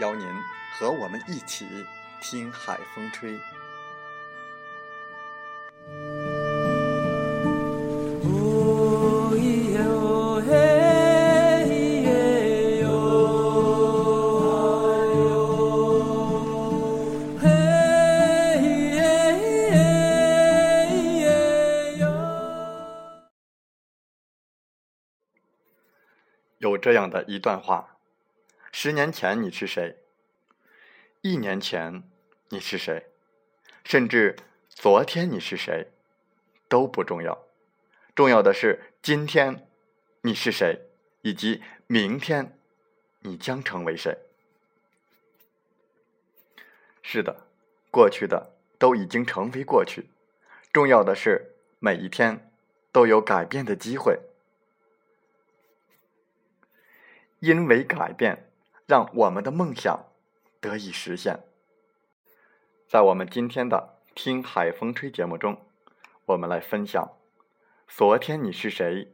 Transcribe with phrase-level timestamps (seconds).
[0.00, 0.26] 邀您
[0.72, 1.66] 和我们一起
[2.20, 3.38] 听海风吹。
[26.58, 27.93] 有这样的一段话：
[28.76, 29.98] 十年前你是谁？
[31.20, 32.02] 一年前
[32.48, 33.06] 你是谁？
[33.84, 34.34] 甚至
[34.68, 35.92] 昨天你是谁？
[36.68, 37.46] 都不重要，
[38.16, 39.68] 重要的是今天
[40.22, 40.88] 你是谁，
[41.22, 42.58] 以及明天
[43.20, 44.18] 你将成为谁。
[47.00, 47.46] 是的，
[47.92, 50.08] 过去的都已经成为过去，
[50.72, 52.50] 重要的是每一天
[52.90, 54.18] 都有改变的机会。
[57.38, 58.50] 因为改变，
[58.86, 60.06] 让我们的梦想
[60.60, 61.40] 得以实现。
[62.86, 65.60] 在我们今天的《听海风吹》节目中，
[66.26, 67.16] 我们来分享：
[67.88, 69.12] 昨天你是谁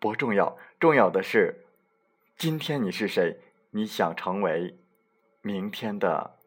[0.00, 1.66] 不重要，重要的是
[2.36, 3.38] 今天你是谁，
[3.70, 4.78] 你想成为
[5.40, 6.38] 明天的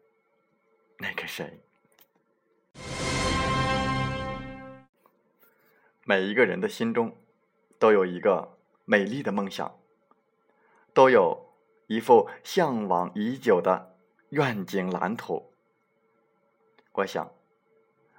[0.98, 1.60] 那个谁。
[6.04, 7.16] 每一个人的心中
[7.78, 9.78] 都有一个美丽的梦想。
[10.94, 11.55] 都有
[11.86, 13.96] 一副向往已久的
[14.30, 15.52] 愿景蓝图。
[16.92, 17.32] 我想，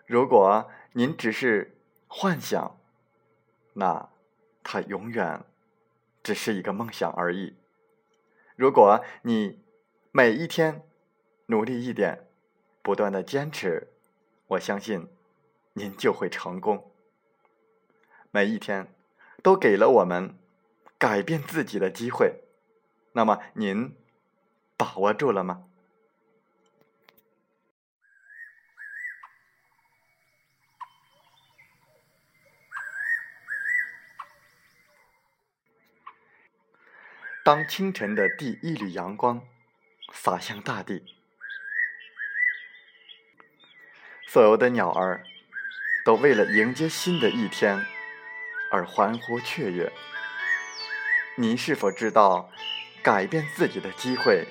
[0.05, 2.79] 如果您只是幻想，
[3.73, 4.09] 那
[4.63, 5.43] 它永远
[6.23, 7.55] 只是一个梦想而已。
[8.55, 9.59] 如果你
[10.11, 10.83] 每一天
[11.47, 12.27] 努力一点，
[12.81, 13.87] 不断的坚持，
[14.47, 15.07] 我相信
[15.73, 16.91] 您就会成功。
[18.31, 18.93] 每一天
[19.43, 20.37] 都给了我们
[20.97, 22.43] 改变自己的机会。
[23.17, 23.97] 那么您
[24.77, 25.63] 把握住了吗？
[37.43, 39.41] 当清晨的第一缕阳光
[40.13, 41.03] 洒向大地，
[44.27, 45.23] 所有的鸟儿
[46.05, 47.83] 都为了迎接新的一天
[48.71, 49.91] 而欢呼雀跃。
[51.35, 52.51] 您是否知道？
[53.07, 54.45] 改变自己的机会，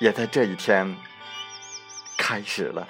[0.00, 0.96] 也在这一天
[2.18, 2.84] 开始了。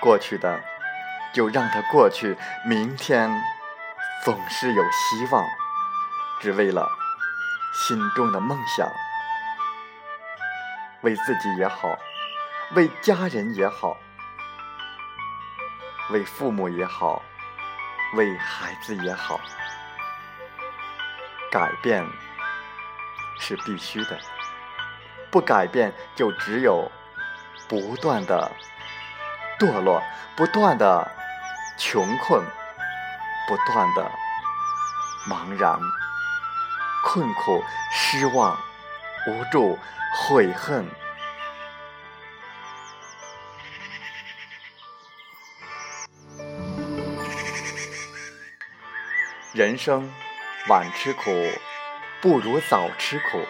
[0.00, 0.60] 过去的
[1.32, 2.36] 就让它过去，
[2.66, 3.30] 明天
[4.24, 5.46] 总是有希望，
[6.40, 6.99] 只为了。
[7.72, 8.90] 心中的梦想，
[11.02, 11.96] 为自己也好，
[12.74, 13.96] 为家人也好，
[16.10, 17.22] 为父母也好，
[18.14, 19.40] 为孩子也好，
[21.50, 22.04] 改变
[23.38, 24.18] 是必须的。
[25.30, 26.90] 不改变，就只有
[27.68, 28.50] 不断的
[29.60, 30.02] 堕落，
[30.36, 31.08] 不断的
[31.78, 32.44] 穷困，
[33.46, 34.10] 不断的
[35.28, 35.78] 茫然。
[37.04, 37.62] 困苦、
[37.92, 38.58] 失望、
[39.26, 39.78] 无助、
[40.14, 40.86] 悔恨，
[49.52, 50.10] 人生
[50.68, 51.30] 晚吃苦
[52.20, 53.44] 不如早吃苦。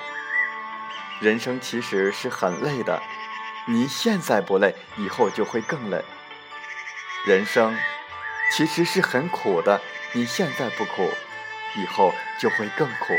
[1.20, 3.02] 人生其实是很累的，
[3.67, 6.02] 你现在不累，以后就会更累。
[7.26, 7.76] 人生
[8.50, 9.81] 其实是很苦的，
[10.12, 11.11] 你现在不苦，
[11.76, 13.14] 以后就会更苦。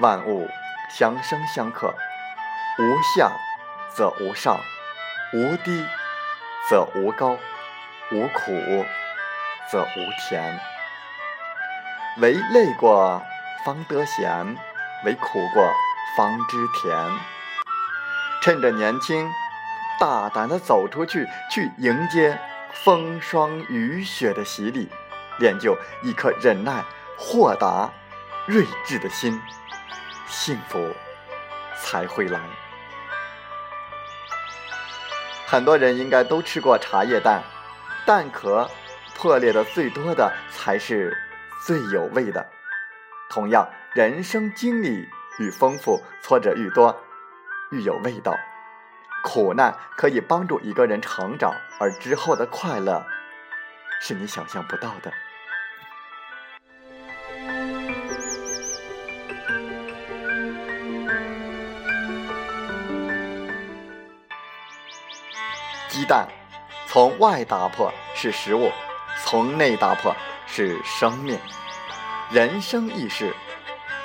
[0.00, 0.48] 万物
[0.88, 1.94] 相生相克，
[2.78, 3.32] 无下
[3.94, 4.60] 则无上，
[5.32, 5.84] 无低
[6.68, 7.36] 则无高，
[8.12, 8.86] 无苦
[9.70, 10.60] 则无甜。
[12.18, 13.22] 唯累过
[13.64, 14.56] 方得闲，
[15.04, 15.72] 唯苦过
[16.16, 16.96] 方知甜。
[18.40, 19.28] 趁着年轻，
[19.98, 22.38] 大胆的走出去，去迎接
[22.72, 24.88] 风霜雨雪的洗礼，
[25.38, 26.84] 练就一颗忍耐、
[27.16, 27.90] 豁达、
[28.46, 29.40] 睿智的心，
[30.26, 30.94] 幸福
[31.76, 32.40] 才会来。
[35.46, 37.42] 很多人应该都吃过茶叶蛋，
[38.04, 38.68] 蛋壳
[39.16, 41.16] 破裂的最多的才是
[41.64, 42.46] 最有味的。
[43.30, 45.08] 同样，人生经历
[45.38, 47.02] 愈丰富，挫折愈多，
[47.70, 48.34] 愈有味道。
[49.24, 53.04] 苦难可以帮助一个人成长，而之后的快乐
[54.00, 55.12] 是你想象不到的。
[65.98, 66.28] 鸡蛋
[66.86, 68.70] 从外打破是食物，
[69.24, 70.14] 从内打破
[70.46, 71.36] 是生命。
[72.30, 73.34] 人生亦是，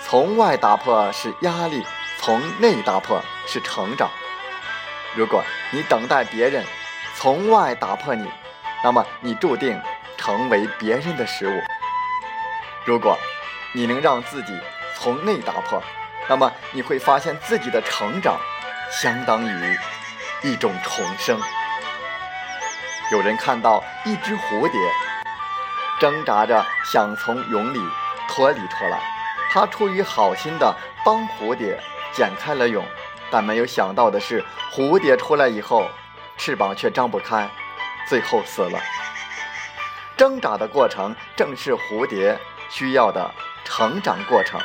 [0.02, 1.86] 从外打破是压力，
[2.18, 4.10] 从内打破是成长。
[5.14, 6.66] 如果你等待别人
[7.16, 8.28] 从外打破你，
[8.84, 9.80] 那么你注定
[10.18, 11.62] 成为别人的食物；
[12.86, 13.16] 如果
[13.72, 14.60] 你能让自己
[14.96, 15.80] 从内打破，
[16.28, 18.40] 那么你会发现自己的成长
[18.90, 19.78] 相当于
[20.42, 21.40] 一种重生。
[23.14, 24.80] 有人看到一只蝴蝶
[26.00, 27.80] 挣扎着想从蛹里
[28.28, 29.00] 脱离出来，
[29.52, 30.76] 他出于好心的
[31.06, 31.80] 帮蝴蝶
[32.12, 32.82] 剪开了蛹，
[33.30, 35.88] 但没有想到的是，蝴蝶出来以后，
[36.38, 37.48] 翅膀却张不开，
[38.08, 38.80] 最后死了。
[40.18, 42.36] 挣扎的过程正是蝴蝶
[42.72, 43.32] 需要的
[43.64, 44.60] 成长过程。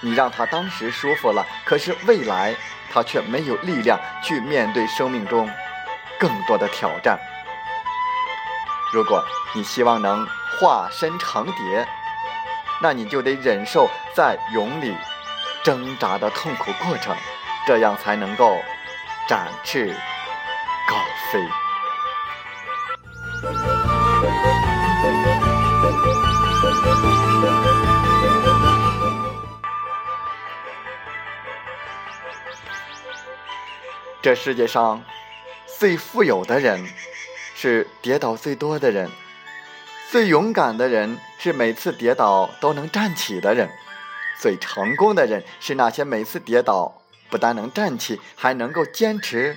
[0.00, 2.56] 你让它当时舒服了，可是未来
[2.92, 5.48] 它却没有力量去面对生命中
[6.18, 7.16] 更多的挑战。
[8.92, 9.24] 如果
[9.54, 10.26] 你希望能
[10.60, 11.88] 化身成蝶，
[12.82, 14.94] 那你就得忍受在蛹里
[15.62, 17.16] 挣扎的痛苦过程，
[17.66, 18.54] 这样才能够
[19.26, 19.96] 展翅
[20.86, 20.96] 高
[21.32, 21.48] 飞。
[34.20, 35.02] 这世界上
[35.78, 36.86] 最富有的人。
[37.62, 39.08] 是跌倒最多的人，
[40.10, 43.70] 最勇敢的人是每次跌倒都能站起的人，
[44.36, 47.00] 最成功的人是那些每次跌倒
[47.30, 49.56] 不但能站起，还能够坚持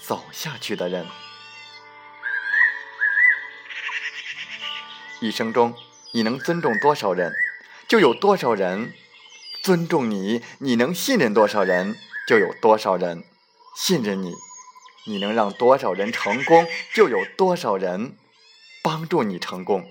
[0.00, 1.04] 走下去的人。
[5.18, 5.74] 一生中，
[6.12, 7.34] 你能尊重多少人，
[7.88, 8.92] 就有多少人
[9.64, 11.96] 尊重你；你能信任多少人，
[12.28, 13.24] 就有多少人
[13.74, 14.32] 信任你。
[15.06, 18.16] 你能让多少人成功，就有多少人
[18.82, 19.84] 帮助你成功。